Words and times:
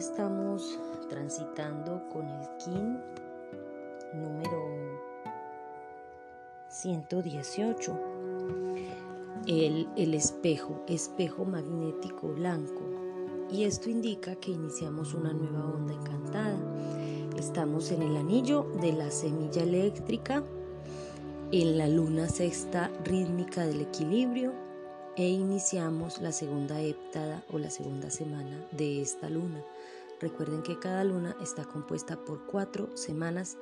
estamos 0.00 0.78
transitando 1.10 2.08
con 2.08 2.26
el 2.26 2.48
KIN 2.56 2.98
número 4.14 4.98
118. 6.70 8.00
El, 9.46 9.88
el 9.96 10.14
espejo, 10.14 10.82
espejo 10.88 11.44
magnético 11.44 12.28
blanco. 12.28 12.80
Y 13.50 13.64
esto 13.64 13.90
indica 13.90 14.36
que 14.36 14.52
iniciamos 14.52 15.12
una 15.12 15.34
nueva 15.34 15.66
onda 15.66 15.92
encantada. 15.92 16.56
Estamos 17.36 17.90
en 17.90 18.00
el 18.00 18.16
anillo 18.16 18.62
de 18.80 18.94
la 18.94 19.10
semilla 19.10 19.62
eléctrica, 19.62 20.42
en 21.52 21.76
la 21.76 21.88
luna 21.88 22.26
sexta 22.26 22.90
rítmica 23.04 23.66
del 23.66 23.82
equilibrio 23.82 24.54
e 25.16 25.28
iniciamos 25.28 26.22
la 26.22 26.32
segunda 26.32 26.80
heptada 26.80 27.42
o 27.52 27.58
la 27.58 27.68
segunda 27.68 28.08
semana 28.08 28.64
de 28.70 29.02
esta 29.02 29.28
luna. 29.28 29.62
Recuerden 30.20 30.62
que 30.62 30.78
cada 30.78 31.02
luna 31.04 31.34
está 31.40 31.64
compuesta 31.64 32.16
por 32.16 32.44
cuatro 32.46 32.94
semanas 32.96 33.56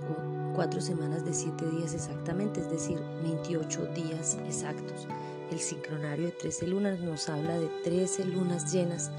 o 0.00 0.54
cuatro 0.54 0.80
semanas 0.80 1.24
de 1.24 1.32
siete 1.32 1.64
días 1.70 1.94
exactamente, 1.94 2.60
es 2.60 2.70
decir, 2.70 2.98
28 3.22 3.86
días 3.94 4.36
exactos. 4.46 5.08
El 5.50 5.58
sincronario 5.58 6.26
de 6.26 6.32
13 6.32 6.66
lunas 6.66 7.00
nos 7.00 7.28
habla 7.28 7.58
de 7.58 7.68
13 7.84 8.26
lunas 8.26 8.72
llenas 8.72 9.10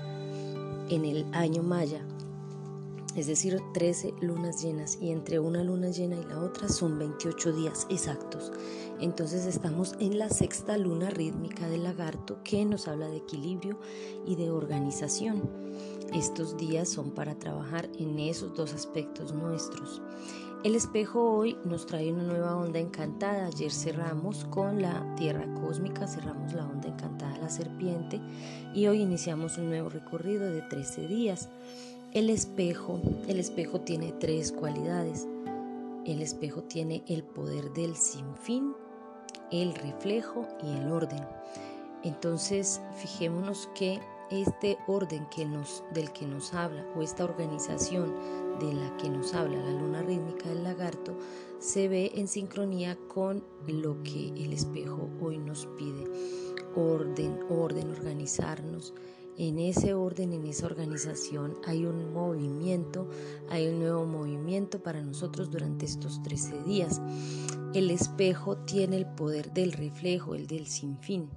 en 0.90 1.05
el 1.05 1.26
año 1.34 1.63
maya, 1.63 2.05
es 3.17 3.25
decir, 3.25 3.59
13 3.73 4.14
lunas 4.22 4.62
llenas 4.62 5.00
y 5.02 5.09
entre 5.09 5.39
una 5.39 5.64
luna 5.64 5.89
llena 5.89 6.17
y 6.17 6.23
la 6.25 6.39
otra 6.39 6.70
son 6.70 7.00
28 7.00 7.52
días 7.53 7.88
exactos. 7.89 8.52
Entonces 9.00 9.48
estamos 9.48 9.95
en 10.00 10.20
la 10.20 10.30
sexta 10.30 10.78
luna 10.78 11.09
rítmica 11.09 11.67
del 11.67 11.84
lagarto 11.84 12.38
que 12.44 12.64
nos 12.64 12.88
habla 12.88 13.08
de 13.08 13.17
equilibrio 13.17 13.80
y 14.28 14.36
de 14.36 14.52
organización. 14.52 15.50
Estos 16.13 16.58
días 16.58 16.88
son 16.88 17.11
para 17.11 17.36
trabajar 17.36 17.89
en 18.00 18.17
esos 18.19 18.55
dos 18.55 18.73
aspectos 18.73 19.33
nuestros. 19.33 20.02
El 20.64 20.75
espejo 20.75 21.22
hoy 21.22 21.58
nos 21.66 21.86
trae 21.86 22.11
una 22.11 22.23
nueva 22.23 22.55
onda 22.55 22.80
encantada. 22.80 23.47
Ayer 23.47 23.72
cerramos 23.72 24.45
con 24.45 24.81
la 24.81 25.16
tierra 25.16 25.45
cósmica, 25.55 26.08
cerramos 26.08 26.53
la 26.53 26.66
onda 26.66 26.88
encantada 26.88 27.33
de 27.33 27.41
la 27.41 27.49
serpiente 27.49 28.22
y 28.73 28.88
hoy 28.88 29.02
iniciamos 29.02 29.58
un 29.58 29.67
nuevo 29.69 29.89
recorrido 29.89 30.49
de 30.49 30.61
13 30.61 31.08
días. 31.08 31.49
El 32.14 32.30
espejo, 32.30 32.99
el 33.27 33.39
espejo 33.39 33.81
tiene 33.81 34.14
tres 34.14 34.52
cualidades. 34.52 35.27
El 36.05 36.21
espejo 36.21 36.64
tiene 36.64 37.03
el 37.08 37.23
poder 37.23 37.73
del 37.73 37.95
sinfín, 37.95 38.73
el 39.52 39.75
reflejo 39.75 40.47
y 40.64 40.77
el 40.77 40.89
orden. 40.89 41.23
Entonces, 42.03 42.81
fijémonos 42.95 43.69
que 43.75 43.99
este 44.30 44.78
orden 44.88 45.25
que 45.28 45.45
nos, 45.45 45.83
del 45.94 46.11
que 46.11 46.28
nos 46.28 46.53
habla 46.53 46.86
o 46.95 47.02
esta 47.02 47.23
organización 47.23 48.14
de 48.59 48.73
la 48.73 48.95
que 48.97 49.09
nos 49.09 49.33
habla 49.33 49.58
la 49.58 49.72
luna 49.72 50.02
rítmica 50.02 50.50
del 50.50 50.64
lagarto 50.64 51.17
se 51.59 51.88
ve 51.88 52.11
en 52.16 52.28
sincronía 52.28 52.98
con 53.08 53.44
lo 53.67 54.02
que 54.03 54.30
el 54.30 54.53
espejo 54.53 55.09
hoy 55.22 55.38
nos 55.38 55.67
pide. 55.78 56.05
Orden, 56.75 57.39
orden, 57.50 57.89
organizarnos. 57.89 58.94
En 59.39 59.59
ese 59.59 59.94
orden, 59.94 60.33
en 60.33 60.45
esa 60.48 60.66
organización 60.66 61.59
hay 61.66 61.86
un 61.86 62.11
movimiento, 62.11 63.08
hay 63.50 63.67
un 63.67 63.80
nuevo 63.80 64.05
movimiento 64.05 64.81
para 64.81 65.02
nosotros 65.03 65.52
durante 65.52 65.86
estos 65.86 66.23
13 66.23 66.64
días. 66.64 67.02
El 67.73 67.92
espejo 67.92 68.58
tiene 68.58 68.98
el 68.98 69.05
poder 69.05 69.53
del 69.53 69.73
reflejo, 69.73 70.33
el 70.33 70.48
del 70.48 70.66
sinfín. 70.66 71.30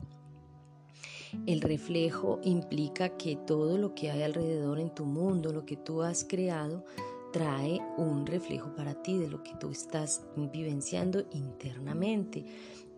El 1.47 1.61
reflejo 1.61 2.41
implica 2.43 3.11
que 3.17 3.37
todo 3.37 3.79
lo 3.79 3.95
que 3.95 4.11
hay 4.11 4.23
alrededor 4.23 4.81
en 4.81 4.91
tu 4.91 5.05
mundo, 5.05 5.53
lo 5.53 5.65
que 5.65 5.77
tú 5.77 6.03
has 6.03 6.25
creado, 6.25 6.85
trae 7.33 7.81
un 7.97 8.27
reflejo 8.27 8.75
para 8.75 8.95
ti 8.95 9.19
de 9.19 9.29
lo 9.29 9.43
que 9.43 9.55
tú 9.55 9.71
estás 9.71 10.23
vivenciando 10.37 11.25
internamente. 11.33 12.45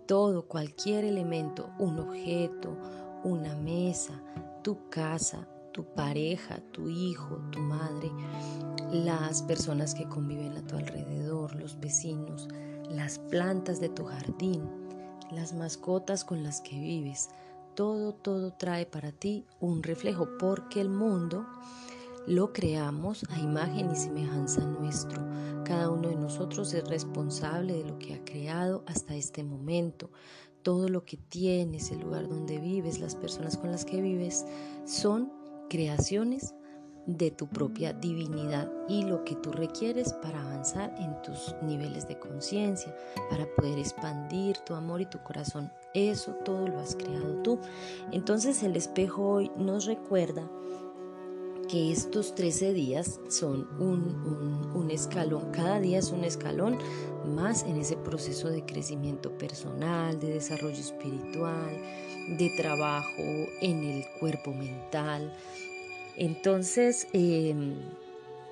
Todo, 0.07 0.47
cualquier 0.47 1.05
elemento, 1.05 1.71
un 1.79 1.99
objeto, 1.99 2.77
una 3.25 3.55
mesa, 3.57 4.21
tu 4.63 4.89
casa, 4.89 5.47
tu 5.73 5.85
pareja, 5.85 6.61
tu 6.73 6.89
hijo, 6.89 7.37
tu 7.51 7.61
madre, 7.61 8.11
las 8.93 9.43
personas 9.43 9.95
que 9.95 10.09
conviven 10.09 10.57
a 10.57 10.67
tu 10.67 10.77
alrededor, 10.77 11.55
los 11.57 11.79
vecinos, 11.81 12.49
las 12.91 13.19
plantas 13.19 13.81
de 13.81 13.89
tu 13.89 14.05
jardín, 14.05 14.63
las 15.31 15.55
mascotas 15.55 16.25
con 16.25 16.43
las 16.43 16.61
que 16.61 16.79
vives, 16.79 17.31
todo, 17.75 18.15
todo 18.15 18.53
trae 18.53 18.87
para 18.87 19.13
ti 19.13 19.45
un 19.61 19.83
reflejo, 19.83 20.29
porque 20.39 20.81
el 20.81 20.89
mundo 20.89 21.47
lo 22.27 22.53
creamos 22.53 23.25
a 23.31 23.39
imagen 23.39 23.91
y 23.91 23.97
semejanza 23.97 24.65
nuestro. 24.65 25.23
Cada 25.65 25.91
uno 25.91 26.09
de 26.09 26.17
nosotros 26.17 26.73
es 26.75 26.87
responsable 26.89 27.75
de 27.75 27.85
lo 27.85 27.99
que 27.99 28.15
ha 28.15 28.25
creado 28.25 28.85
hasta 28.87 29.15
este 29.15 29.43
momento. 29.43 30.11
Todo 30.63 30.89
lo 30.89 31.05
que 31.05 31.17
tienes, 31.17 31.91
el 31.91 32.01
lugar 32.01 32.29
donde 32.29 32.59
vives, 32.59 33.01
las 33.01 33.17
personas 33.17 33.57
con 33.57 33.73
las 33.73 33.85
que 33.85 34.01
vives, 34.01 34.45
son 34.85 35.33
creaciones 35.69 36.55
de 37.07 37.31
tu 37.31 37.49
propia 37.49 37.93
divinidad 37.93 38.71
y 38.89 39.05
lo 39.05 39.25
que 39.25 39.35
tú 39.35 39.51
requieres 39.51 40.13
para 40.13 40.41
avanzar 40.41 40.95
en 40.99 41.21
tus 41.23 41.55
niveles 41.63 42.07
de 42.07 42.19
conciencia, 42.19 42.95
para 43.29 43.47
poder 43.57 43.79
expandir 43.79 44.59
tu 44.59 44.75
amor 44.75 45.01
y 45.01 45.07
tu 45.07 45.23
corazón. 45.23 45.73
Eso 45.95 46.33
todo 46.45 46.67
lo 46.69 46.79
has 46.79 46.95
creado 46.95 47.43
tú. 47.43 47.59
Entonces 48.13 48.63
el 48.63 48.77
espejo 48.77 49.27
hoy 49.27 49.51
nos 49.57 49.87
recuerda 49.87 50.49
que 51.69 51.91
estos 51.91 52.35
13 52.35 52.75
días 52.75 53.19
son 53.29 53.67
un, 53.81 54.91
escalón, 54.91 55.51
cada 55.53 55.81
día 55.81 56.01
es 56.01 56.11
un 56.11 56.23
escalón 56.23 56.77
más 57.25 57.63
en 57.63 57.77
ese 57.77 57.97
proceso 57.97 58.51
de 58.51 58.63
crecimiento 58.67 59.39
personal, 59.39 60.21
de 60.21 60.35
desarrollo 60.35 60.79
espiritual, 60.79 61.71
de 62.37 62.51
trabajo 62.59 63.23
en 63.63 63.85
el 63.85 64.05
cuerpo 64.21 64.53
mental, 64.53 65.33
entonces, 66.17 67.07
em, 67.13 67.75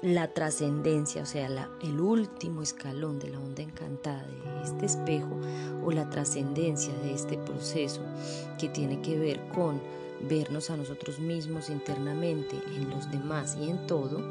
la 0.02 0.32
trascendencia, 0.32 1.22
o 1.22 1.26
sea, 1.26 1.46
el 1.82 2.00
último 2.00 2.62
escalón 2.62 3.18
de 3.18 3.30
la 3.30 3.38
onda 3.38 3.62
encantada 3.62 4.26
de 4.26 4.62
este 4.64 4.86
espejo 4.86 5.38
o 5.84 5.90
la 5.90 6.08
trascendencia 6.08 6.94
de 7.00 7.14
este 7.14 7.36
proceso 7.36 8.00
que 8.58 8.68
tiene 8.68 9.02
que 9.02 9.18
ver 9.18 9.40
con 9.48 9.80
vernos 10.28 10.70
a 10.70 10.76
nosotros 10.76 11.18
mismos 11.18 11.68
internamente, 11.68 12.56
en 12.74 12.88
los 12.90 13.10
demás 13.10 13.56
y 13.60 13.68
en 13.68 13.86
todo, 13.86 14.22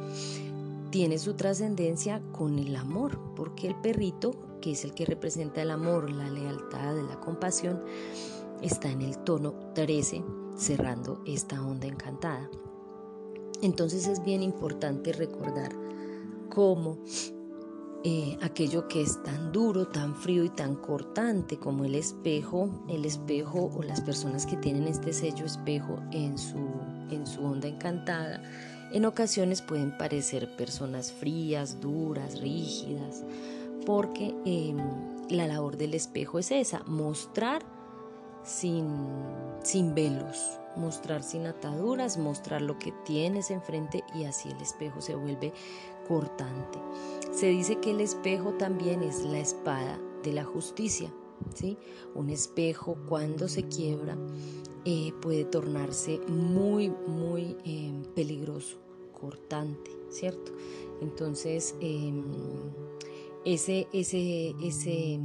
tiene 0.90 1.20
su 1.20 1.36
trascendencia 1.36 2.22
con 2.32 2.58
el 2.58 2.76
amor, 2.76 3.20
porque 3.36 3.68
el 3.68 3.76
perrito, 3.76 4.36
que 4.62 4.72
es 4.72 4.84
el 4.84 4.94
que 4.94 5.06
representa 5.06 5.62
el 5.62 5.72
amor, 5.72 6.10
la 6.10 6.30
lealtad, 6.30 6.96
la 7.08 7.20
compasión, 7.20 7.84
está 8.62 8.90
en 8.90 9.04
el 9.04 9.18
tono 9.20 9.54
13, 9.76 10.24
cerrando 10.58 11.22
esta 11.26 11.64
onda 11.64 11.88
encantada. 11.88 12.50
Entonces 13.62 14.08
es 14.08 14.24
bien 14.24 14.44
importante 14.44 15.12
recordar 15.14 15.72
cómo 16.50 16.98
eh, 18.06 18.38
aquello 18.42 18.88
que 18.88 19.02
es 19.02 19.22
tan 19.24 19.52
duro, 19.52 19.86
tan 19.86 20.16
frío 20.16 20.46
y 20.46 20.50
tan 20.50 20.76
cortante 20.76 21.58
como 21.58 21.84
el 21.84 21.96
espejo, 21.96 22.70
el 22.88 23.04
espejo 23.04 23.70
o 23.76 23.84
las 23.84 24.00
personas 24.00 24.46
que 24.46 24.56
tienen 24.56 24.88
este 24.88 25.12
sello 25.12 25.46
espejo 25.46 26.00
en 26.12 26.38
su, 26.38 26.60
en 27.12 27.28
su 27.28 27.44
onda 27.44 27.68
encantada, 27.68 28.42
en 28.94 29.06
ocasiones 29.06 29.62
pueden 29.62 29.98
parecer 29.98 30.56
personas 30.56 31.12
frías, 31.12 31.82
duras, 31.82 32.40
rígidas, 32.40 33.26
porque 33.86 34.34
em, 34.46 34.78
la 35.30 35.48
labor 35.48 35.76
del 35.76 35.94
espejo 35.94 36.40
es 36.40 36.52
esa, 36.52 36.84
mostrar 36.86 37.64
sin, 38.46 38.88
sin 39.62 39.94
velos, 39.94 40.58
mostrar 40.80 41.24
sin 41.24 41.46
ataduras, 41.46 42.18
mostrar 42.18 42.62
lo 42.62 42.80
que 42.80 42.92
tienes 43.06 43.52
enfrente 43.52 44.04
y 44.16 44.26
así 44.26 44.50
el 44.50 44.62
espejo 44.62 45.02
se 45.02 45.16
vuelve 45.16 45.54
cortante. 46.08 46.80
Se 47.32 47.48
dice 47.48 47.76
que 47.80 47.92
el 47.92 48.02
espejo 48.02 48.54
también 48.54 49.04
es 49.04 49.24
la 49.24 49.40
espada 49.40 50.00
de 50.24 50.34
la 50.34 50.44
justicia. 50.44 51.12
¿sí? 51.54 51.78
Un 52.16 52.30
espejo 52.30 52.98
cuando 53.08 53.48
se 53.48 53.64
quiebra 53.64 54.18
eh, 54.86 55.14
puede 55.22 55.46
tornarse 55.46 56.20
muy, 56.28 56.90
muy 56.90 57.56
em, 57.66 58.04
peligroso, 58.16 58.78
cortante, 59.14 59.92
¿cierto? 60.10 60.52
Entonces, 61.02 61.76
em, 61.82 62.24
ese, 63.46 63.88
ese, 63.94 64.56
ese 64.62 65.20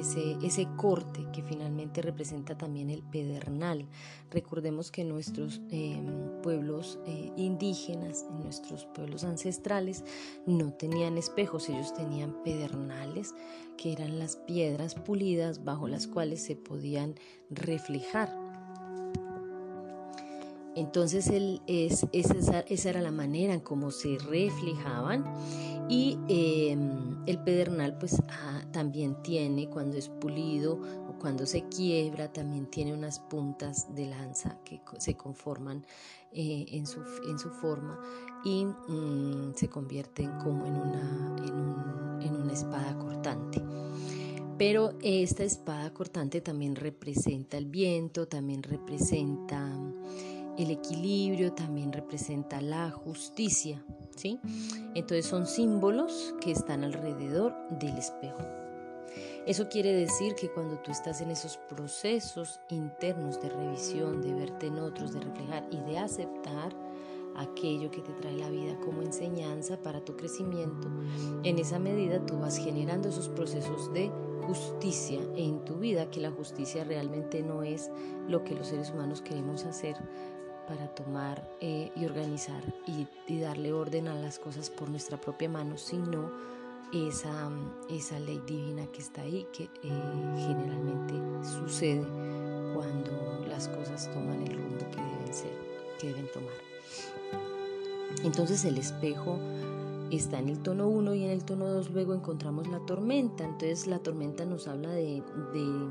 ese, 0.00 0.68
corte 0.76 1.26
que 1.32 1.42
finalmente 1.42 2.02
representa 2.02 2.56
también 2.56 2.90
el 2.90 3.02
pedernal. 3.02 3.86
Recordemos 4.30 4.90
que 4.90 5.04
nuestros 5.04 5.60
em, 5.70 6.40
pueblos 6.42 6.98
eh, 7.06 7.32
indígenas, 7.36 8.26
nuestros 8.42 8.86
pueblos 8.86 9.24
ancestrales, 9.24 10.04
no 10.46 10.72
tenían 10.72 11.18
espejos, 11.18 11.68
ellos 11.68 11.94
tenían 11.94 12.42
pedernales, 12.42 13.34
que 13.76 13.92
eran 13.92 14.18
las 14.18 14.36
piedras 14.36 14.94
pulidas 14.94 15.64
bajo 15.64 15.88
las 15.88 16.06
cuales 16.06 16.42
se 16.42 16.56
podían 16.56 17.14
reflejar. 17.50 18.44
Entonces 20.76 21.30
es, 21.66 22.06
esa, 22.12 22.60
esa, 22.60 22.90
era 22.90 23.00
la 23.00 23.12
manera 23.12 23.54
en 23.54 23.60
cómo 23.60 23.92
se 23.92 24.18
reflejaban 24.18 25.24
y 25.88 26.18
em, 26.28 27.16
el 27.26 27.38
pedernal 27.40 27.96
pues 27.98 28.22
ah, 28.28 28.62
también 28.72 29.22
tiene 29.22 29.68
cuando 29.68 29.96
es 29.96 30.08
pulido 30.08 30.80
o 31.08 31.18
cuando 31.18 31.46
se 31.46 31.64
quiebra 31.68 32.32
también 32.32 32.66
tiene 32.66 32.94
unas 32.94 33.20
puntas 33.20 33.94
de 33.94 34.06
lanza 34.06 34.58
que 34.64 34.80
se 34.98 35.14
conforman 35.16 35.84
eh, 36.32 36.66
en, 36.70 36.86
su, 36.86 37.00
en, 37.28 37.38
su, 37.38 37.50
forma 37.50 38.00
y 38.44 38.64
mm, 38.64 39.54
se 39.54 39.68
convierten 39.68 40.30
como 40.38 40.66
en 40.66 40.74
una, 40.74 41.36
en, 41.38 42.26
en 42.26 42.34
una 42.34 42.52
espada 42.52 42.98
cortante. 42.98 43.62
Pero 44.58 44.94
esta 45.02 45.44
espada 45.44 45.92
cortante 45.92 46.40
también 46.40 46.76
representa 46.76 47.56
el 47.56 47.66
viento, 47.66 48.28
también 48.28 48.62
representa 48.62 49.68
el 50.58 50.70
equilibrio, 50.70 51.52
también 51.52 51.92
representa 51.92 52.60
la 52.60 52.90
justicia, 52.90 53.84
¿sí? 54.16 54.40
Entonces 54.94 55.26
son 55.26 55.46
símbolos 55.46 56.34
que 56.40 56.52
están 56.52 56.84
alrededor 56.84 57.54
del 57.70 57.96
espejo. 57.96 58.42
Eso 59.46 59.68
quiere 59.68 59.92
decir 59.92 60.34
que 60.34 60.48
cuando 60.48 60.78
tú 60.78 60.90
estás 60.90 61.20
en 61.20 61.30
esos 61.30 61.58
procesos 61.68 62.60
internos 62.70 63.40
de 63.42 63.50
revisión, 63.50 64.22
de 64.22 64.32
verte 64.32 64.68
en 64.68 64.78
otros, 64.78 65.12
de 65.12 65.20
reflejar 65.20 65.66
y 65.70 65.80
de 65.80 65.98
aceptar 65.98 66.74
aquello 67.36 67.90
que 67.90 68.00
te 68.00 68.12
trae 68.12 68.36
la 68.36 68.48
vida 68.48 68.78
como 68.80 69.02
enseñanza 69.02 69.76
para 69.76 70.02
tu 70.02 70.16
crecimiento, 70.16 70.88
en 71.42 71.58
esa 71.58 71.78
medida 71.78 72.24
tú 72.24 72.38
vas 72.38 72.56
generando 72.56 73.10
esos 73.10 73.28
procesos 73.28 73.92
de 73.92 74.10
justicia 74.46 75.20
en 75.36 75.62
tu 75.64 75.76
vida, 75.76 76.10
que 76.10 76.20
la 76.20 76.30
justicia 76.30 76.84
realmente 76.84 77.42
no 77.42 77.62
es 77.62 77.90
lo 78.28 78.44
que 78.44 78.54
los 78.54 78.68
seres 78.68 78.90
humanos 78.90 79.20
queremos 79.20 79.64
hacer 79.64 79.96
para 80.66 80.86
tomar 80.94 81.46
eh, 81.60 81.90
y 81.96 82.04
organizar 82.04 82.62
y, 82.86 83.06
darle 83.40 83.72
orden 83.72 84.08
a 84.08 84.14
las 84.14 84.38
cosas 84.38 84.70
por 84.70 84.88
nuestra 84.88 85.20
propia 85.20 85.48
mano, 85.48 85.76
sino 85.76 86.30
esa, 86.92 87.50
esa 87.90 88.18
ley 88.20 88.40
divina 88.46 88.86
que 88.92 89.00
está 89.00 89.22
ahí, 89.22 89.46
que 89.52 89.64
eh, 89.64 89.68
generalmente 90.36 91.14
sucede 91.42 92.06
cuando 92.74 93.44
las 93.48 93.68
cosas 93.68 94.10
toman 94.12 94.42
el 94.42 94.56
rumbo 94.56 94.78
que 94.90 94.96
deben 94.96 95.34
ser, 95.34 95.58
que 95.98 96.08
deben 96.08 96.30
tomar. 96.32 96.52
Entonces 98.22 98.64
el 98.64 98.78
espejo 98.78 99.38
está 100.10 100.38
en 100.38 100.48
el 100.48 100.60
tono 100.60 100.88
1 100.88 101.14
y 101.14 101.24
en 101.24 101.30
el 101.30 101.44
tono 101.44 101.66
2 101.66 101.90
luego 101.90 102.14
encontramos 102.14 102.68
la 102.68 102.78
tormenta. 102.80 103.44
Entonces 103.44 103.86
la 103.86 103.98
tormenta 103.98 104.44
nos 104.44 104.68
habla 104.68 104.90
de, 104.90 105.22
de, 105.52 105.88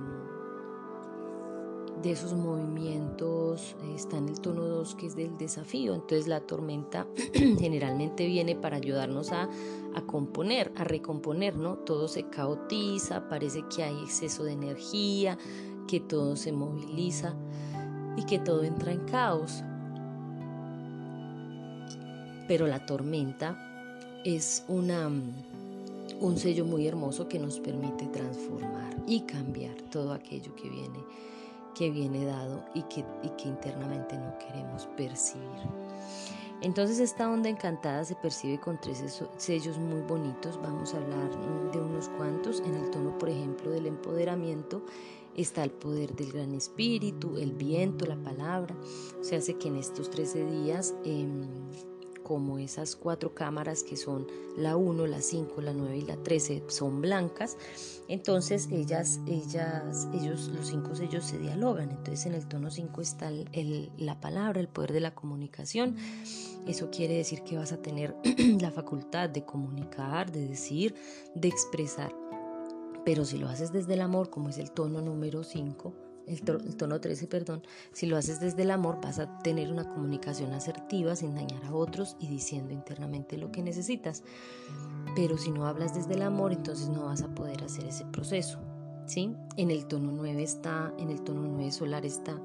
esos 2.12 2.34
movimientos, 2.34 3.76
está 3.96 4.18
en 4.18 4.30
el 4.30 4.40
tono 4.40 4.64
2 4.64 4.96
que 4.96 5.08
es 5.08 5.16
del 5.16 5.38
desafío. 5.38 5.94
Entonces 5.94 6.28
la 6.28 6.42
tormenta 6.42 7.08
generalmente 7.34 8.26
viene 8.26 8.56
para 8.56 8.78
ayudarnos 8.78 9.32
a, 9.32 9.50
a 9.96 10.02
componer, 10.06 10.72
a 10.76 10.84
recomponer, 10.84 11.56
¿no? 11.56 11.78
Todo 11.78 12.08
se 12.08 12.24
caotiza, 12.30 13.28
parece 13.30 13.64
que 13.74 13.84
hay 13.84 14.00
exceso 14.04 14.44
de 14.44 14.54
energía, 14.54 15.38
que 15.88 16.00
todo 16.00 16.36
se 16.36 16.52
moviliza 16.52 17.36
y 18.18 18.24
que 18.24 18.40
todo 18.40 18.64
entra 18.64 18.92
en 18.92 19.06
caos. 19.06 19.64
Pero 22.48 22.68
la 22.68 22.86
tormenta 22.86 23.58
es 24.24 24.64
una, 24.68 25.10
un 26.20 26.38
sello 26.38 26.66
muy 26.66 26.88
hermoso 26.88 27.28
que 27.28 27.40
nos 27.40 27.60
permite 27.60 28.08
transformar 28.08 28.96
y 29.08 29.22
cambiar 29.22 29.76
todo 29.92 30.14
aquello 30.14 30.56
que 30.56 30.70
viene, 30.70 31.00
que 31.74 31.90
viene 31.90 32.25
dado 32.25 32.64
y 32.74 32.84
que, 32.84 33.06
y 33.24 33.30
que 33.30 33.50
internamente 33.50 34.18
no 34.18 34.38
queremos 34.40 34.88
percibir. 34.98 35.48
Entonces 36.62 37.00
esta 37.00 37.30
onda 37.30 37.50
encantada 37.50 38.06
se 38.06 38.16
percibe 38.16 38.58
con 38.60 38.80
tres 38.80 39.04
sellos 39.38 39.78
muy 39.78 40.02
bonitos. 40.02 40.58
Vamos 40.62 40.94
a 40.94 40.98
hablar 40.98 41.30
de 41.74 41.80
unos 41.81 42.08
cuantos. 42.10 42.62
En 42.62 42.75
el 42.75 42.90
tono, 42.90 43.18
por 43.18 43.30
ejemplo, 43.30 43.70
del 43.70 43.86
empoderamiento 43.86 44.81
está 45.36 45.64
el 45.64 45.72
poder 45.72 46.16
del 46.16 46.31
gran 46.31 46.54
espíritu, 46.54 47.38
el 47.38 47.52
viento, 47.52 48.06
la 48.06 48.16
palabra. 48.16 48.76
O 49.19 49.24
sea, 49.24 49.40
hace 49.40 49.56
que 49.56 49.68
en 49.68 49.76
estos 49.76 50.10
13 50.10 50.46
días... 50.46 50.96
Eh, 51.04 51.28
como 52.33 52.57
esas 52.57 52.95
cuatro 52.95 53.35
cámaras 53.35 53.83
que 53.83 53.95
son 53.95 54.25
la 54.57 54.75
1, 54.75 55.06
la 55.06 55.21
5, 55.21 55.62
la 55.62 55.71
9 55.71 55.97
y 55.97 56.01
la 56.01 56.18
13 56.18 56.63
son 56.68 57.00
blancas, 57.00 57.57
entonces 58.07 58.69
ellas, 58.71 59.19
ellas, 59.27 60.07
ellos, 60.15 60.47
los 60.47 60.69
cinco 60.69 60.95
sellos 60.95 61.25
se 61.25 61.38
dialogan. 61.38 61.91
Entonces 61.91 62.25
en 62.25 62.33
el 62.33 62.47
tono 62.47 62.71
5 62.71 63.01
está 63.01 63.30
la 63.30 64.19
palabra, 64.19 64.59
el 64.59 64.68
poder 64.68 64.94
de 64.94 65.00
la 65.00 65.13
comunicación. 65.13 65.95
Eso 66.65 66.89
quiere 66.89 67.18
decir 67.18 67.44
que 67.44 67.56
vas 67.56 67.71
a 67.71 67.83
tener 67.83 68.15
la 68.59 68.71
facultad 68.71 69.30
de 69.30 69.45
comunicar, 69.45 70.31
de 70.31 70.47
decir, 70.47 70.95
de 71.35 71.50
expresar. 71.50 72.15
Pero 73.06 73.25
si 73.25 73.38
lo 73.38 73.47
haces 73.47 73.71
desde 73.71 73.94
el 73.94 74.01
amor, 74.01 74.31
como 74.31 74.50
es 74.50 74.57
el 74.57 74.71
tono 74.71 75.03
número 75.03 75.44
5, 75.44 75.94
el, 76.28 76.42
tono 76.42 77.00
13, 77.00 77.28
perdón, 77.28 77.64
si 77.92 78.06
lo 78.06 78.18
haces 78.18 78.40
desde 78.40 78.64
el 78.64 78.72
amor 78.72 79.00
vas 79.02 79.20
a 79.20 79.40
tener 79.40 79.72
una 79.72 79.88
comunicación 79.88 80.54
asertiva 80.54 81.16
sin 81.16 81.36
dañar 81.36 81.64
a 81.66 81.74
otros 81.74 82.16
y 82.20 82.28
diciendo 82.28 82.74
internamente 82.74 83.38
lo 83.38 83.52
que 83.52 83.62
necesitas. 83.62 84.24
Pero 85.16 85.38
si 85.38 85.52
no 85.52 85.68
hablas 85.68 85.94
desde 85.94 86.14
el 86.16 86.22
amor, 86.22 86.54
entonces 86.54 86.90
no 86.90 87.06
vas 87.06 87.22
a 87.22 87.34
poder 87.34 87.64
hacer 87.64 87.86
ese 87.86 88.06
proceso. 88.06 88.60
¿sí? 89.06 89.36
En 89.58 89.72
el 89.72 89.86
tono 89.86 90.12
9 90.12 90.42
está, 90.44 90.94
en 90.98 91.10
el 91.10 91.22
tono 91.22 91.48
9 91.48 91.72
solar 91.72 92.06
está 92.06 92.40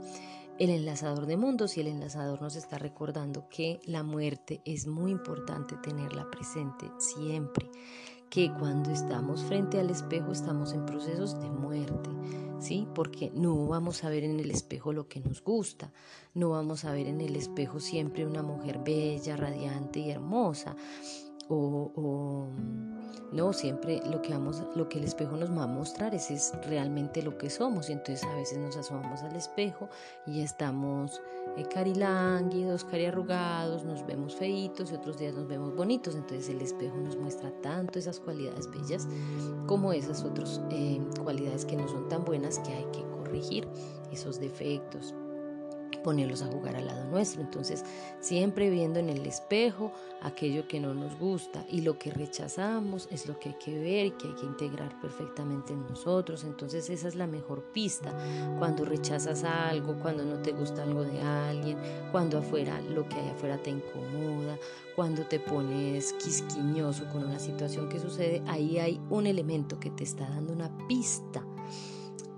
el 0.58 0.70
enlazador 0.70 1.26
de 1.26 1.36
mundos 1.36 1.76
y 1.76 1.80
el 1.80 1.86
enlazador 1.86 2.42
nos 2.42 2.56
está 2.56 2.78
recordando 2.78 3.48
que 3.48 3.80
la 3.84 4.02
muerte 4.02 4.60
es 4.64 4.86
muy 4.86 5.12
importante 5.12 5.76
tenerla 5.76 6.28
presente 6.30 6.86
siempre, 6.98 7.70
que 8.30 8.52
cuando 8.58 8.90
estamos 8.90 9.42
frente 9.44 9.80
al 9.80 9.90
espejo 9.90 10.32
estamos 10.32 10.72
en 10.72 10.86
procesos 10.86 11.40
de 11.40 11.50
muerte 11.50 12.10
¿sí? 12.60 12.86
Porque 12.94 13.30
no 13.34 13.66
vamos 13.66 14.04
a 14.04 14.10
ver 14.10 14.24
en 14.24 14.38
el 14.40 14.50
espejo 14.50 14.92
lo 14.92 15.08
que 15.08 15.20
nos 15.20 15.42
gusta, 15.42 15.92
no 16.34 16.50
vamos 16.50 16.84
a 16.84 16.92
ver 16.92 17.06
en 17.06 17.20
el 17.20 17.36
espejo 17.36 17.80
siempre 17.80 18.26
una 18.26 18.42
mujer 18.42 18.80
bella, 18.84 19.36
radiante 19.36 20.00
y 20.00 20.10
hermosa. 20.10 20.76
O, 21.48 22.46
no, 23.32 23.52
siempre 23.52 24.00
lo 24.10 24.22
que, 24.22 24.32
vamos, 24.32 24.62
lo 24.74 24.88
que 24.88 24.98
el 24.98 25.04
espejo 25.04 25.36
nos 25.36 25.50
va 25.50 25.64
a 25.64 25.66
mostrar 25.66 26.14
es, 26.14 26.30
es 26.30 26.52
realmente 26.66 27.22
lo 27.22 27.36
que 27.36 27.50
somos. 27.50 27.90
Y 27.90 27.92
entonces 27.92 28.24
a 28.24 28.34
veces 28.34 28.58
nos 28.58 28.76
asomamos 28.76 29.22
al 29.22 29.36
espejo 29.36 29.88
y 30.26 30.40
estamos 30.40 31.20
eh, 31.56 31.64
carilánguidos, 31.72 32.84
cariarrugados, 32.84 33.84
nos 33.84 34.06
vemos 34.06 34.34
feitos 34.34 34.90
y 34.90 34.94
otros 34.94 35.18
días 35.18 35.34
nos 35.34 35.46
vemos 35.46 35.74
bonitos. 35.74 36.14
Entonces 36.14 36.48
el 36.48 36.62
espejo 36.62 36.96
nos 36.96 37.16
muestra 37.16 37.52
tanto 37.62 37.98
esas 37.98 38.18
cualidades 38.18 38.70
bellas 38.70 39.06
como 39.66 39.92
esas 39.92 40.24
otras 40.24 40.62
eh, 40.70 41.00
cualidades 41.22 41.64
que 41.64 41.76
no 41.76 41.86
son 41.86 42.08
tan 42.08 42.24
buenas 42.24 42.58
que 42.60 42.72
hay 42.72 42.86
que 42.92 43.02
corregir 43.10 43.68
esos 44.10 44.40
defectos 44.40 45.14
ponerlos 46.08 46.40
a 46.40 46.46
jugar 46.46 46.74
al 46.74 46.86
lado 46.86 47.04
nuestro. 47.04 47.42
Entonces, 47.42 47.84
siempre 48.18 48.70
viendo 48.70 48.98
en 48.98 49.10
el 49.10 49.26
espejo 49.26 49.92
aquello 50.22 50.66
que 50.66 50.80
no 50.80 50.94
nos 50.94 51.18
gusta 51.18 51.66
y 51.68 51.82
lo 51.82 51.98
que 51.98 52.10
rechazamos 52.10 53.08
es 53.10 53.26
lo 53.26 53.38
que 53.38 53.50
hay 53.50 53.56
que 53.56 53.78
ver 53.78 54.06
y 54.06 54.10
que 54.12 54.28
hay 54.28 54.32
que 54.32 54.46
integrar 54.46 54.98
perfectamente 55.02 55.74
en 55.74 55.86
nosotros. 55.86 56.44
Entonces, 56.44 56.88
esa 56.88 57.08
es 57.08 57.14
la 57.14 57.26
mejor 57.26 57.62
pista. 57.74 58.16
Cuando 58.58 58.86
rechazas 58.86 59.44
algo, 59.44 59.98
cuando 60.00 60.24
no 60.24 60.40
te 60.40 60.52
gusta 60.52 60.82
algo 60.82 61.02
de 61.02 61.20
alguien, 61.20 61.76
cuando 62.10 62.38
afuera 62.38 62.80
lo 62.80 63.06
que 63.06 63.16
hay 63.16 63.28
afuera 63.28 63.62
te 63.62 63.68
incomoda, 63.68 64.58
cuando 64.96 65.26
te 65.26 65.40
pones 65.40 66.14
quisquiñoso 66.14 67.04
con 67.12 67.22
una 67.22 67.38
situación 67.38 67.90
que 67.90 68.00
sucede, 68.00 68.42
ahí 68.46 68.78
hay 68.78 68.98
un 69.10 69.26
elemento 69.26 69.78
que 69.78 69.90
te 69.90 70.04
está 70.04 70.26
dando 70.26 70.54
una 70.54 70.74
pista 70.88 71.44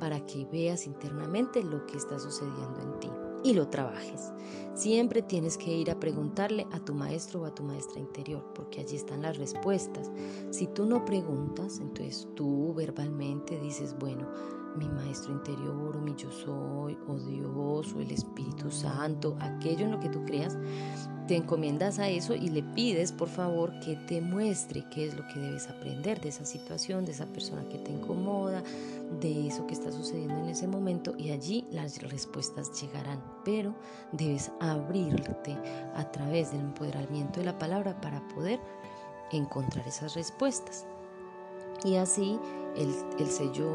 para 0.00 0.26
que 0.26 0.44
veas 0.46 0.88
internamente 0.88 1.62
lo 1.62 1.86
que 1.86 1.98
está 1.98 2.18
sucediendo 2.18 2.80
en 2.80 2.98
ti 2.98 3.19
y 3.42 3.54
lo 3.54 3.68
trabajes. 3.68 4.32
Siempre 4.74 5.22
tienes 5.22 5.58
que 5.58 5.76
ir 5.76 5.90
a 5.90 6.00
preguntarle 6.00 6.66
a 6.72 6.80
tu 6.80 6.94
maestro 6.94 7.42
o 7.42 7.44
a 7.44 7.54
tu 7.54 7.62
maestra 7.62 8.00
interior, 8.00 8.44
porque 8.54 8.80
allí 8.80 8.96
están 8.96 9.22
las 9.22 9.36
respuestas. 9.36 10.10
Si 10.50 10.66
tú 10.68 10.86
no 10.86 11.04
preguntas, 11.04 11.80
entonces 11.80 12.28
tú 12.34 12.72
verbalmente 12.74 13.58
dices, 13.60 13.96
bueno, 13.98 14.28
mi 14.76 14.88
maestro 14.88 15.32
interior 15.32 15.96
o 15.96 16.00
mi 16.00 16.14
yo 16.16 16.30
soy 16.30 16.96
o 17.08 17.16
Dios 17.16 17.92
o 17.94 18.00
el 18.00 18.10
Espíritu 18.10 18.70
Santo, 18.70 19.36
aquello 19.40 19.84
en 19.84 19.92
lo 19.92 20.00
que 20.00 20.08
tú 20.08 20.24
creas, 20.24 20.56
te 21.26 21.36
encomiendas 21.36 21.98
a 22.00 22.08
eso 22.08 22.34
y 22.34 22.48
le 22.48 22.62
pides 22.62 23.12
por 23.12 23.28
favor 23.28 23.78
que 23.80 23.94
te 23.94 24.20
muestre 24.20 24.84
qué 24.90 25.06
es 25.06 25.16
lo 25.16 25.26
que 25.28 25.38
debes 25.38 25.68
aprender 25.68 26.20
de 26.20 26.30
esa 26.30 26.44
situación, 26.44 27.04
de 27.04 27.12
esa 27.12 27.26
persona 27.26 27.68
que 27.68 27.78
te 27.78 27.92
incomoda, 27.92 28.64
de 29.20 29.46
eso 29.46 29.66
que 29.66 29.74
está 29.74 29.92
sucediendo 29.92 30.38
en 30.38 30.48
ese 30.48 30.66
momento 30.66 31.14
y 31.16 31.30
allí 31.30 31.66
las 31.70 32.02
respuestas 32.02 32.80
llegarán, 32.80 33.22
pero 33.44 33.74
debes 34.12 34.50
abrirte 34.60 35.56
a 35.94 36.10
través 36.10 36.50
del 36.50 36.62
empoderamiento 36.62 37.38
de 37.38 37.46
la 37.46 37.58
palabra 37.58 38.00
para 38.00 38.26
poder 38.28 38.58
encontrar 39.30 39.86
esas 39.86 40.14
respuestas. 40.14 40.86
Y 41.84 41.96
así 41.96 42.38
el, 42.76 43.26
sello 43.26 43.68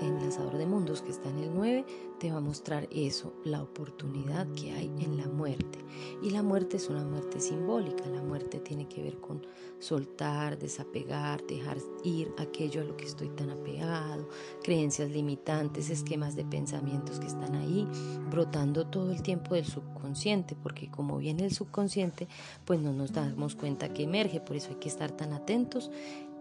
enlazador 0.00 0.58
de 0.58 0.66
mundos 0.66 1.02
que 1.02 1.10
está 1.10 1.28
en 1.30 1.38
el 1.38 1.54
9 1.54 1.84
te 2.18 2.30
va 2.30 2.38
a 2.38 2.40
mostrar 2.40 2.88
eso, 2.90 3.34
la 3.44 3.62
oportunidad 3.62 4.46
que 4.52 4.72
hay 4.72 4.90
en 5.00 5.18
la 5.18 5.26
muerte. 5.26 5.78
Y 6.22 6.30
la 6.30 6.42
muerte 6.42 6.78
es 6.78 6.88
una 6.88 7.04
muerte 7.04 7.40
simbólica, 7.40 8.06
la 8.06 8.22
muerte 8.22 8.58
tiene 8.58 8.88
que 8.88 9.02
ver 9.02 9.18
con 9.18 9.46
soltar, 9.78 10.58
desapegar, 10.58 11.46
dejar 11.46 11.76
ir 12.04 12.32
aquello 12.38 12.80
a 12.80 12.84
lo 12.84 12.96
que 12.96 13.04
estoy 13.04 13.28
tan 13.28 13.50
apegado, 13.50 14.28
creencias 14.62 15.10
limitantes, 15.10 15.90
esquemas 15.90 16.36
de 16.36 16.46
pensamientos 16.46 17.20
que 17.20 17.26
están 17.26 17.54
ahí, 17.54 17.86
brotando 18.30 18.86
todo 18.86 19.12
el 19.12 19.22
tiempo 19.22 19.54
del 19.54 19.66
subconsciente, 19.66 20.56
porque 20.56 20.90
como 20.90 21.18
viene 21.18 21.44
el 21.44 21.52
subconsciente, 21.52 22.28
pues 22.64 22.80
no 22.80 22.94
nos 22.94 23.12
damos 23.12 23.56
cuenta 23.56 23.92
que 23.92 24.04
emerge, 24.04 24.40
por 24.40 24.56
eso 24.56 24.70
hay 24.70 24.76
que 24.76 24.88
estar 24.88 25.12
tan 25.12 25.34
atentos 25.34 25.90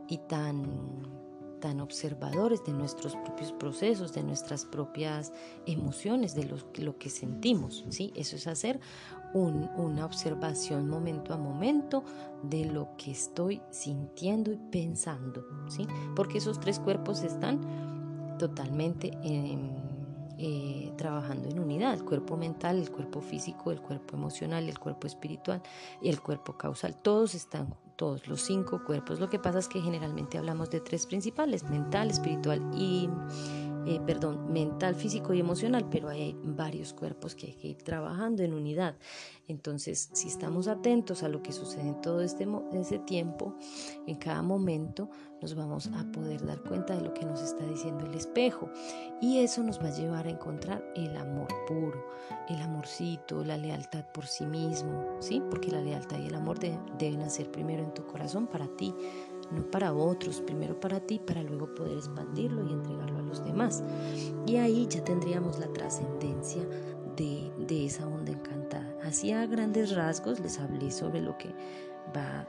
y 0.08 0.18
tan 0.20 1.16
tan 1.66 1.82
observadores 1.82 2.64
de 2.64 2.74
nuestros 2.74 3.16
propios 3.16 3.52
procesos, 3.52 4.14
de 4.14 4.22
nuestras 4.22 4.66
propias 4.66 5.34
emociones, 5.66 6.36
de 6.36 6.44
lo, 6.44 6.98
que 7.00 7.10
sentimos. 7.10 7.86
¿sí? 7.90 8.14
Eso 8.16 8.36
es 8.36 8.46
hacer 8.46 8.80
una 9.34 10.06
observación 10.06 10.88
momento 10.88 11.34
a 11.34 11.38
momento 11.38 12.04
de 12.44 12.66
lo 12.66 12.96
que 12.98 13.10
estoy 13.10 13.64
sintiendo 13.72 14.52
y 14.52 14.58
pensando. 14.58 15.44
¿sí? 15.68 15.88
Porque 16.16 16.38
esos 16.38 16.60
tres 16.60 16.80
cuerpos 16.80 17.24
están 17.24 18.38
totalmente 18.38 19.18
eh, 20.38 20.92
trabajando 20.98 21.50
en 21.50 21.60
unidad, 21.60 21.94
el 21.94 22.04
cuerpo 22.04 22.38
mental, 22.38 22.78
el 22.80 22.92
cuerpo 22.92 23.22
físico, 23.22 23.72
el 23.72 23.82
cuerpo 23.82 24.16
emocional, 24.16 24.68
el 24.68 24.80
cuerpo 24.80 25.08
espiritual 25.08 25.62
y 26.02 26.10
el 26.10 26.22
cuerpo 26.22 26.58
causal. 26.58 26.96
Todos 26.96 27.36
están 27.36 27.74
todos 27.96 28.28
los 28.28 28.42
cinco 28.42 28.84
cuerpos. 28.84 29.20
Lo 29.20 29.30
que 29.30 29.40
pasa 29.40 29.60
es 29.60 29.68
que 29.68 29.82
generalmente 29.82 30.38
hablamos 30.38 30.70
de 30.70 30.82
tres 30.82 31.06
principales, 31.06 31.64
mental, 31.70 32.10
espiritual 32.10 32.62
y, 32.76 33.10
eh, 33.86 34.00
perdón, 34.06 34.52
mental, 34.52 34.96
físico 34.96 35.34
y 35.34 35.40
emocional, 35.40 35.88
pero 35.90 36.10
hay 36.10 36.36
varios 36.44 36.94
cuerpos 36.94 37.36
que 37.36 37.48
hay 37.48 37.54
que 37.54 37.68
ir 37.70 37.78
trabajando 37.78 38.44
en 38.44 38.54
unidad. 38.54 38.96
Entonces, 39.48 40.10
si 40.14 40.28
estamos 40.28 40.68
atentos 40.68 41.22
a 41.22 41.30
lo 41.30 41.44
que 41.44 41.52
sucede 41.52 41.88
en 41.88 42.02
todo 42.02 42.22
este 42.22 42.48
ese 42.74 43.00
tiempo, 43.00 43.56
en 44.08 44.16
cada 44.16 44.42
momento, 44.42 45.10
nos 45.42 45.54
vamos 45.54 45.88
a 45.88 46.12
poder 46.12 46.44
dar 46.46 46.62
cuenta 46.64 46.96
de 46.96 47.02
lo 47.02 47.14
que 47.14 47.26
nos 47.26 47.42
está 47.42 47.66
diciendo 47.66 48.06
el 48.06 48.16
espejo. 48.16 48.70
Y 49.22 49.40
eso 49.40 49.62
nos 49.62 49.80
va 49.80 49.90
a 49.90 49.96
llevar 49.96 50.26
a 50.26 50.32
encontrar 50.32 50.84
el 50.96 51.16
amor 51.18 51.48
puro, 51.68 52.08
el 52.50 52.60
amorcito, 52.62 53.44
la 53.44 53.58
lealtad 53.58 54.06
por 54.14 54.26
sí 54.26 54.46
mismo, 54.46 55.18
¿sí? 55.20 55.42
Porque 55.50 55.72
la 55.72 55.82
lealtad 55.82 56.18
y 56.18 56.28
el 56.28 56.36
amor 56.36 56.58
deben 56.60 57.20
nacer 57.20 57.52
primero 57.52 57.84
en 57.84 57.94
tu 57.94 58.06
corazón 58.08 58.48
para 58.48 58.68
ti, 58.76 58.94
no 59.52 59.70
para 59.70 59.94
otros, 59.94 60.42
primero 60.42 60.80
para 60.80 61.00
ti, 61.00 61.20
para 61.20 61.44
luego 61.44 61.74
poder 61.74 61.98
expandirlo 61.98 62.66
y 62.68 62.74
entregarlo 62.74 63.20
a 63.20 63.24
los 63.24 63.44
demás. 63.44 63.84
Y 64.46 64.58
ahí 64.58 64.88
ya 64.88 65.04
tendríamos 65.04 65.60
la 65.60 65.72
trascendencia 65.74 66.64
de, 67.16 67.52
de 67.58 67.86
esa 67.86 68.08
onda 68.08 68.32
encantada. 68.32 68.98
Así 69.04 69.32
a 69.32 69.46
grandes 69.46 69.96
rasgos 69.96 70.40
les 70.40 70.60
hablé 70.60 70.92
sobre 70.92 71.22
lo 71.22 71.38
que 71.38 71.54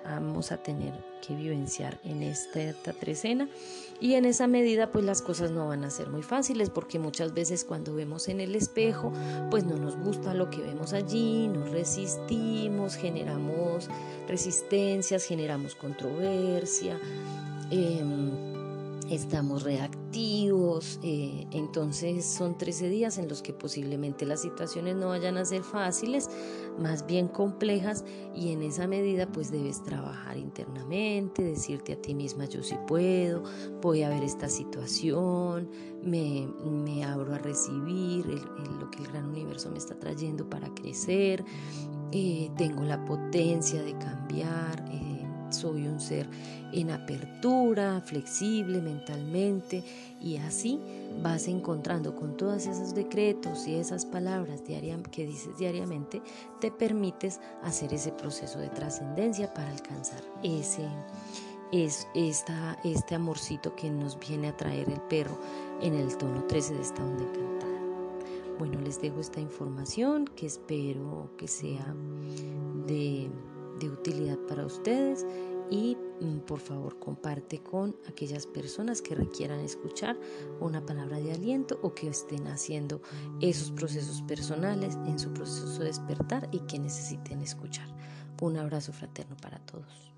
vamos 0.05 0.53
a 0.53 0.59
tener 0.59 0.95
que 1.27 1.35
vivenciar 1.35 1.99
en 2.05 2.23
esta 2.23 2.93
trecena 2.93 3.49
y 4.01 4.15
en 4.15 4.25
esa 4.25 4.47
medida 4.47 4.91
pues 4.91 5.05
las 5.05 5.23
cosas 5.23 5.51
no 5.51 5.69
van 5.69 5.85
a 5.85 5.91
ser 5.91 6.09
muy 6.09 6.23
fáciles 6.23 6.71
porque 6.71 6.99
muchas 6.99 7.35
veces 7.35 7.65
cuando 7.65 7.95
vemos 7.95 8.29
en 8.29 8.41
el 8.41 8.55
espejo 8.55 9.13
pues 9.51 9.65
no 9.65 9.77
nos 9.77 9.97
gusta 9.97 10.35
lo 10.35 10.51
que 10.51 10.63
vemos 10.63 10.93
allí, 10.93 11.49
nos 11.49 11.71
resistimos, 11.71 12.95
generamos 12.95 13.89
resistencias, 14.29 15.25
generamos 15.25 15.75
controversia. 15.75 16.99
Em, 17.71 18.56
estamos 19.11 19.63
reactivos, 19.63 20.99
eh, 21.03 21.47
entonces 21.53 22.25
son 22.25 22.59
13 22.59 22.89
días 22.89 23.19
en 23.19 23.29
los 23.29 23.43
que 23.43 23.53
posiblemente 23.53 24.27
las 24.27 24.43
situaciones 24.43 24.97
no 24.97 25.09
vayan 25.09 25.37
a 25.37 25.45
ser 25.45 25.63
fáciles, 25.63 26.29
más 26.79 27.07
bien 27.07 27.29
complejas 27.29 28.05
y 28.35 28.53
en 28.53 28.63
esa 28.63 28.87
medida 28.87 29.31
pues 29.31 29.51
debes 29.51 29.83
trabajar 29.83 30.37
internamente, 30.37 31.43
decirte 31.43 31.93
a 31.93 32.01
ti 32.01 32.15
misma 32.15 32.47
yo 32.47 32.63
sí 32.63 32.77
puedo, 32.87 33.43
voy 33.81 34.03
a 34.03 34.09
ver 34.09 34.25
esta 34.25 34.49
situación, 34.49 35.71
me, 36.03 37.05
abro 37.05 37.35
a 37.35 37.39
recibir 37.39 38.27
lo 38.27 38.91
que 38.91 39.03
el 39.03 39.09
gran 39.09 39.27
universo 39.27 39.71
me 39.71 39.79
está 39.79 39.99
trayendo 39.99 40.49
para 40.49 40.73
crecer, 40.75 41.45
eh, 42.13 42.51
tengo 42.57 42.83
la 42.83 43.05
potencia 43.05 43.83
de 43.83 43.97
cambiar. 43.99 44.85
Eh, 44.91 45.16
soy 45.57 45.87
un 45.87 46.01
ser 46.01 46.29
en 46.73 46.91
apertura, 46.91 48.01
flexible 48.05 48.81
mentalmente 48.81 49.83
y 50.21 50.37
así 50.37 50.81
vas 51.23 51.49
encontrando 51.49 52.15
con 52.15 52.37
todos 52.37 52.67
esos 52.67 52.95
decretos 52.95 53.67
y 53.67 53.75
esas 53.75 54.05
palabras 54.05 54.63
que 55.11 55.27
dices 55.27 55.57
diariamente, 55.59 56.23
te 56.61 56.71
permites 56.71 57.41
hacer 57.63 57.93
ese 57.95 58.13
proceso 58.13 58.59
de 58.59 58.69
trascendencia 58.69 59.53
para 59.53 59.71
alcanzar 59.71 60.23
ese 60.43 60.87
es 61.73 62.07
esta, 62.15 62.79
este 62.85 63.15
amorcito 63.15 63.75
que 63.75 63.91
nos 63.91 64.19
viene 64.19 64.49
a 64.49 64.57
traer 64.57 64.89
el 64.89 65.01
perro 65.03 65.39
en 65.81 65.95
el 65.95 66.17
tono 66.17 66.45
13 66.45 66.75
de 66.75 66.83
esta 66.83 67.03
onda 67.03 67.25
encantada. 67.25 67.67
Bueno, 68.59 68.81
les 68.81 69.01
dejo 69.01 69.21
esta 69.21 69.41
información 69.41 70.27
que 70.37 70.47
espero 70.47 71.31
que 71.37 71.49
sea 71.49 71.95
de 72.87 73.29
de 73.79 73.89
utilidad 73.89 74.39
para 74.49 74.67
ustedes 74.67 75.27
y 75.71 75.97
mm, 76.21 76.39
por 76.41 76.61
favor 76.61 76.99
comparte 76.99 77.63
con 77.63 77.97
aquellas 78.09 78.47
personas 78.47 79.03
que 79.03 79.15
requieran 79.15 79.61
escuchar 79.61 80.17
una 80.61 80.85
palabra 80.85 81.19
de 81.19 81.33
aliento 81.33 81.79
o 81.83 81.95
que 81.95 82.09
estén 82.09 82.47
haciendo 82.47 83.01
esos 83.41 83.71
procesos 83.73 84.23
personales 84.23 84.97
en 85.07 85.19
su 85.19 85.33
proceso 85.33 85.81
de 85.81 85.87
despertar 85.87 86.49
y 86.53 86.61
que 86.61 86.79
necesiten 86.79 87.41
escuchar. 87.43 87.89
Un 88.41 88.59
abrazo 88.59 88.93
fraterno 88.93 89.37
para 89.41 89.59
todos. 89.61 90.16